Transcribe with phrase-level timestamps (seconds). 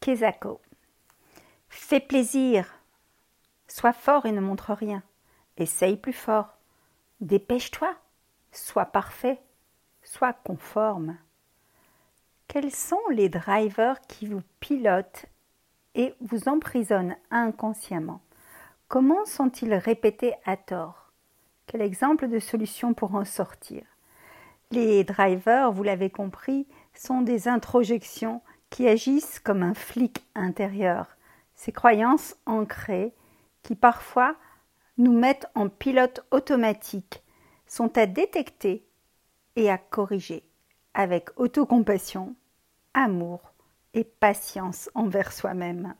[0.00, 0.60] Kezako.
[1.68, 2.74] Fais plaisir.
[3.66, 5.02] Sois fort et ne montre rien.
[5.56, 6.56] Essaye plus fort.
[7.20, 7.94] Dépêche-toi.
[8.52, 9.40] Sois parfait.
[10.02, 11.16] Sois conforme.
[12.46, 15.26] Quels sont les drivers qui vous pilotent
[15.94, 18.22] et vous emprisonnent inconsciemment?
[18.88, 21.12] Comment sont-ils répétés à tort?
[21.66, 23.82] Quel exemple de solution pour en sortir?
[24.70, 31.16] Les drivers, vous l'avez compris, sont des introjections qui agissent comme un flic intérieur,
[31.54, 33.14] ces croyances ancrées
[33.62, 34.36] qui parfois
[34.96, 37.22] nous mettent en pilote automatique
[37.66, 38.86] sont à détecter
[39.56, 40.44] et à corriger
[40.94, 42.34] avec autocompassion,
[42.94, 43.52] amour
[43.94, 45.94] et patience envers soi-même.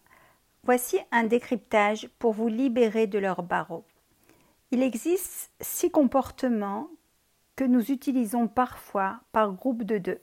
[0.64, 3.84] Voici un décryptage pour vous libérer de leur barreau.
[4.70, 6.88] Il existe six comportements
[7.56, 10.20] que nous utilisons parfois par groupe de deux.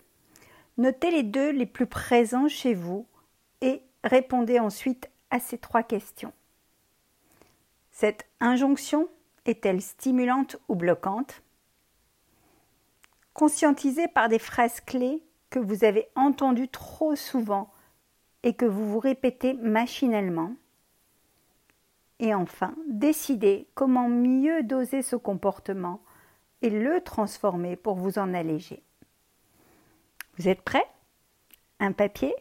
[0.77, 3.07] Notez les deux les plus présents chez vous
[3.61, 6.33] et répondez ensuite à ces trois questions.
[7.91, 9.07] Cette injonction
[9.45, 11.41] est-elle stimulante ou bloquante?
[13.33, 17.71] Conscientisée par des phrases clés que vous avez entendues trop souvent
[18.43, 20.55] et que vous vous répétez machinalement.
[22.19, 26.01] Et enfin, décidez comment mieux doser ce comportement
[26.61, 28.83] et le transformer pour vous en alléger.
[30.37, 30.85] Vous êtes prêts?
[31.79, 32.35] Un papier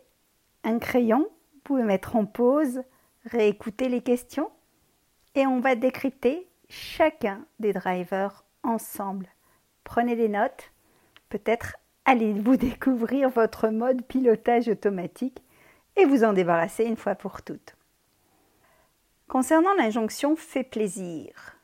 [0.65, 2.83] Un crayon Vous pouvez mettre en pause,
[3.25, 4.51] réécouter les questions
[5.35, 9.29] et on va décrypter chacun des drivers ensemble.
[9.85, 10.73] Prenez des notes,
[11.29, 15.43] peut-être allez-vous découvrir votre mode pilotage automatique
[15.97, 17.77] et vous en débarrasser une fois pour toutes.
[19.29, 21.57] Concernant l'injonction fait plaisir,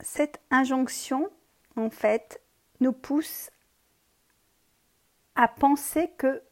[0.00, 1.30] cette injonction,
[1.76, 2.40] en fait,
[2.80, 3.50] nous pousse
[5.36, 6.42] à penser que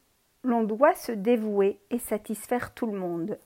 [0.42, 3.38] l'on doit se dévouer et satisfaire tout le monde.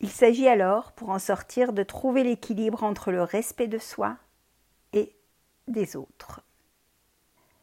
[0.00, 4.16] Il s'agit alors, pour en sortir, de trouver l'équilibre entre le respect de soi
[4.92, 5.14] et
[5.68, 6.42] des autres.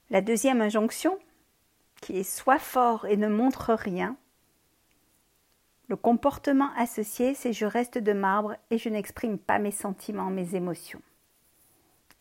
[0.09, 1.19] La deuxième injonction,
[2.01, 4.17] qui est sois fort et ne montre rien,
[5.89, 10.55] le comportement associé, c'est je reste de marbre et je n'exprime pas mes sentiments, mes
[10.55, 11.01] émotions.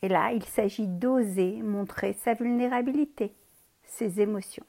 [0.00, 3.34] Et là, il s'agit d'oser montrer sa vulnérabilité,
[3.88, 4.66] ses émotions.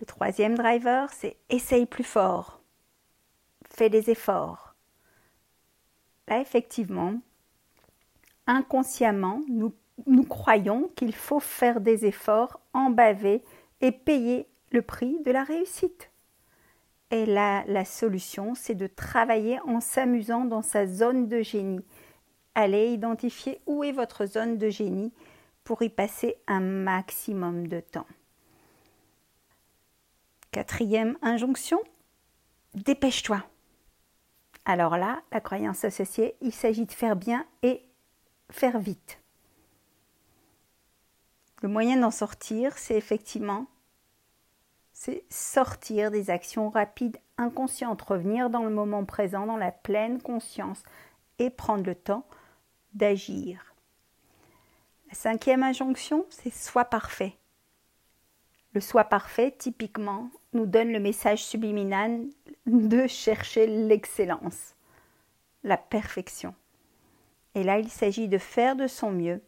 [0.00, 2.60] Le troisième driver, c'est essaye plus fort,
[3.68, 4.74] fais des efforts.
[6.28, 7.14] Là, effectivement,
[8.46, 13.42] inconsciemment, nous, croyons qu'il faut faire des efforts, en baver
[13.80, 16.10] et payer le prix de la réussite.
[17.10, 21.84] Et là, la solution, c'est de travailler en s'amusant dans sa zone de génie.
[22.54, 25.12] Allez identifier où est votre zone de génie
[25.68, 28.06] pour y passer un maximum de temps.
[30.50, 31.78] Quatrième injonction,
[32.72, 33.44] dépêche-toi.
[34.64, 37.84] Alors là, la croyance associée, il s'agit de faire bien et
[38.48, 39.20] faire vite.
[41.60, 43.66] Le moyen d'en sortir, c'est effectivement
[44.94, 50.82] c'est sortir des actions rapides inconscientes, revenir dans le moment présent, dans la pleine conscience
[51.38, 52.24] et prendre le temps
[52.94, 53.67] d'agir.
[55.08, 57.36] La cinquième injonction, c'est sois parfait.
[58.74, 62.26] Le soi parfait, typiquement, nous donne le message subliminal
[62.66, 64.74] de chercher l'excellence,
[65.64, 66.54] la perfection.
[67.54, 69.42] Et là, il s'agit de faire de son mieux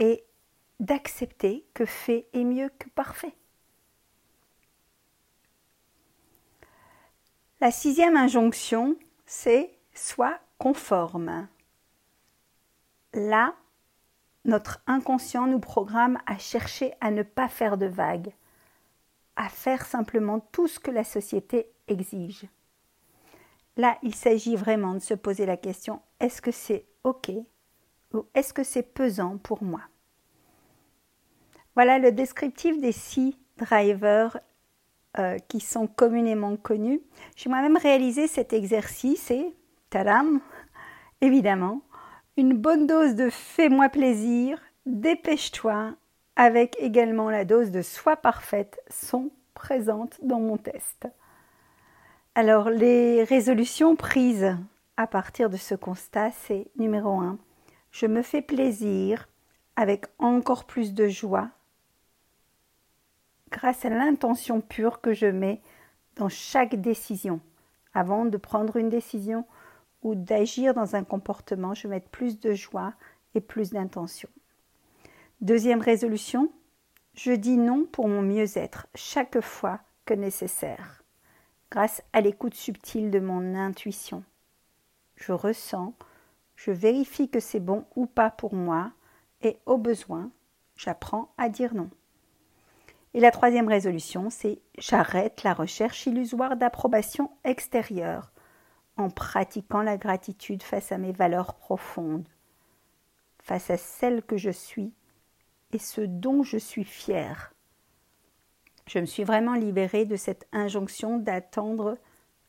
[0.00, 0.24] et
[0.80, 3.34] d'accepter que fait est mieux que parfait.
[7.60, 8.96] La sixième injonction,
[9.26, 11.48] c'est sois conforme.
[13.14, 13.54] Là,
[14.48, 18.32] notre inconscient nous programme à chercher à ne pas faire de vagues,
[19.36, 22.46] à faire simplement tout ce que la société exige.
[23.76, 27.30] Là, il s'agit vraiment de se poser la question, est-ce que c'est OK
[28.14, 29.82] ou est-ce que c'est pesant pour moi?
[31.74, 34.38] Voilà le descriptif des six drivers
[35.18, 37.00] euh, qui sont communément connus.
[37.36, 39.54] J'ai moi-même réalisé cet exercice et,
[39.90, 40.40] tadam,
[41.20, 41.82] évidemment,
[42.38, 45.96] une bonne dose de fais-moi plaisir, dépêche-toi,
[46.36, 51.08] avec également la dose de sois parfaite sont présentes dans mon test.
[52.36, 54.56] Alors, les résolutions prises
[54.96, 57.38] à partir de ce constat, c'est numéro 1.
[57.90, 59.28] Je me fais plaisir
[59.74, 61.50] avec encore plus de joie
[63.50, 65.60] grâce à l'intention pure que je mets
[66.14, 67.40] dans chaque décision.
[67.94, 69.44] Avant de prendre une décision
[70.02, 72.94] ou d'agir dans un comportement, je mets plus de joie
[73.34, 74.28] et plus d'intention.
[75.40, 76.50] Deuxième résolution,
[77.14, 81.02] je dis non pour mon mieux-être chaque fois que nécessaire
[81.70, 84.24] grâce à l'écoute subtile de mon intuition.
[85.16, 85.94] Je ressens,
[86.56, 88.92] je vérifie que c'est bon ou pas pour moi,
[89.42, 90.30] et au besoin,
[90.76, 91.90] j'apprends à dire non.
[93.14, 98.32] Et la troisième résolution, c'est j'arrête la recherche illusoire d'approbation extérieure
[98.98, 102.28] en pratiquant la gratitude face à mes valeurs profondes,
[103.40, 104.92] face à celle que je suis
[105.72, 107.52] et ce dont je suis fière
[108.88, 111.98] je me suis vraiment libérée de cette injonction d'attendre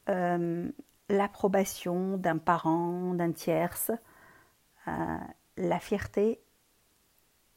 [0.07, 0.69] euh,
[1.09, 3.91] l'approbation d'un parent, d'un tierce.
[4.87, 5.17] Euh,
[5.57, 6.39] la fierté,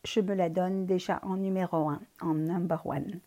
[0.04, 3.20] je me la donne déjà en numéro un, en number one.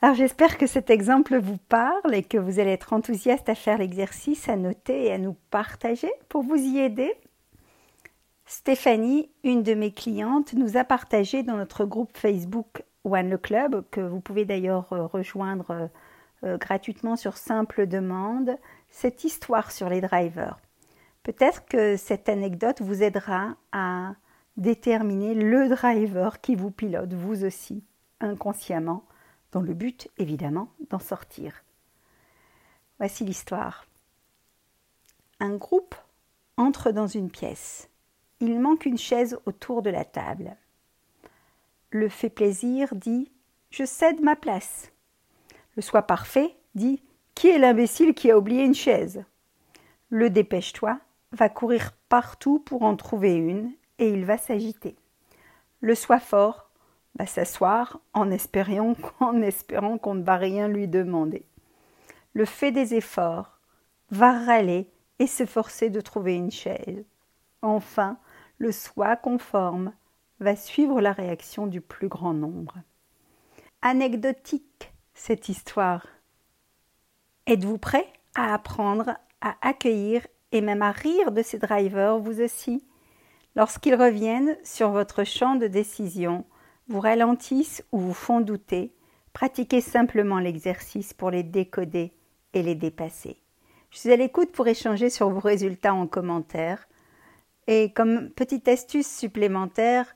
[0.00, 3.78] Alors j'espère que cet exemple vous parle et que vous allez être enthousiaste à faire
[3.78, 7.12] l'exercice, à noter et à nous partager pour vous y aider.
[8.46, 13.84] Stéphanie, une de mes clientes, nous a partagé dans notre groupe Facebook One Le Club,
[13.90, 15.86] que vous pouvez d'ailleurs euh, rejoindre euh,
[16.44, 18.56] euh, gratuitement sur simple demande,
[18.90, 20.60] cette histoire sur les drivers.
[21.24, 24.14] Peut-être que cette anecdote vous aidera à
[24.56, 27.82] déterminer le driver qui vous pilote, vous aussi,
[28.20, 29.02] inconsciemment,
[29.52, 31.64] dans le but, évidemment, d'en sortir.
[32.98, 33.86] Voici l'histoire.
[35.40, 35.94] Un groupe
[36.56, 37.88] entre dans une pièce.
[38.40, 40.56] Il manque une chaise autour de la table.
[41.90, 43.30] Le fait plaisir dit
[43.70, 44.92] Je cède ma place.
[45.76, 47.02] Le soi parfait dit
[47.34, 49.24] Qui est l'imbécile qui a oublié une chaise?
[50.10, 50.98] Le dépêche-toi
[51.32, 54.96] va courir partout pour en trouver une et il va s'agiter.
[55.80, 56.67] Le soi fort
[57.26, 61.44] s'asseoir en espérant, en espérant qu'on ne va rien lui demander.
[62.32, 63.58] Le fait des efforts
[64.10, 64.88] va râler
[65.18, 67.04] et se forcer de trouver une chaise.
[67.62, 68.18] Enfin,
[68.58, 69.92] le soi conforme
[70.40, 72.76] va suivre la réaction du plus grand nombre.
[73.82, 76.06] Anecdotique cette histoire.
[77.46, 82.84] Êtes-vous prêt à apprendre à accueillir et même à rire de ces drivers vous aussi?
[83.56, 86.44] Lorsqu'ils reviennent sur votre champ de décision,
[86.88, 88.92] vous ralentissent ou vous font douter,
[89.32, 92.12] pratiquez simplement l'exercice pour les décoder
[92.54, 93.36] et les dépasser.
[93.90, 96.88] Je suis à l'écoute pour échanger sur vos résultats en commentaire.
[97.66, 100.14] Et comme petite astuce supplémentaire,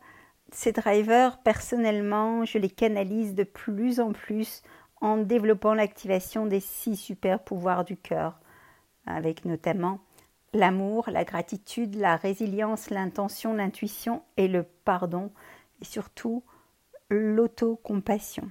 [0.51, 4.63] ces drivers, personnellement, je les canalise de plus en plus
[5.01, 8.39] en développant l'activation des six super pouvoirs du cœur,
[9.07, 10.01] avec notamment
[10.53, 15.33] l'amour, la gratitude, la résilience, l'intention, l'intuition et le pardon,
[15.81, 16.45] et surtout
[17.13, 18.51] l'autocompassion.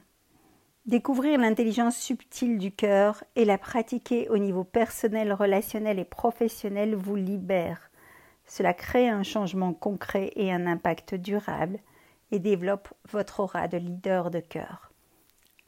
[0.86, 7.16] Découvrir l'intelligence subtile du cœur et la pratiquer au niveau personnel, relationnel et professionnel vous
[7.16, 7.90] libère.
[8.46, 11.80] Cela crée un changement concret et un impact durable
[12.32, 14.92] et développe votre aura de leader de cœur.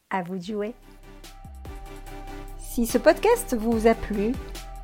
[0.10, 0.76] À vous de jouer.
[2.58, 4.34] Si ce podcast vous a plu,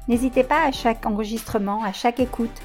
[0.08, 2.62] n'hésitez pas à chaque enregistrement, à chaque écoute,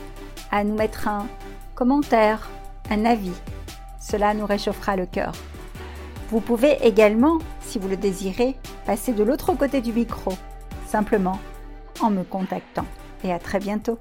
[0.51, 1.27] à nous mettre un
[1.75, 2.49] commentaire,
[2.91, 3.33] un avis.
[4.07, 5.33] Cela nous réchauffera le cœur.
[6.29, 10.33] Vous pouvez également, si vous le désirez, passer de l'autre côté du micro,
[10.87, 11.39] simplement
[12.01, 12.85] en me contactant.
[13.25, 13.99] Et à très bientôt.